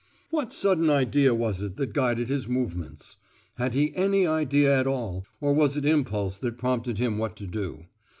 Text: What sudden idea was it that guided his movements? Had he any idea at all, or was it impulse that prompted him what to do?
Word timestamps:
What 0.31 0.51
sudden 0.51 0.89
idea 0.89 1.35
was 1.35 1.61
it 1.61 1.77
that 1.77 1.93
guided 1.93 2.27
his 2.29 2.47
movements? 2.47 3.17
Had 3.57 3.75
he 3.75 3.95
any 3.95 4.25
idea 4.25 4.79
at 4.79 4.87
all, 4.87 5.27
or 5.39 5.53
was 5.53 5.77
it 5.77 5.85
impulse 5.85 6.39
that 6.39 6.57
prompted 6.57 6.97
him 6.97 7.19
what 7.19 7.35
to 7.37 7.45
do? 7.45 7.85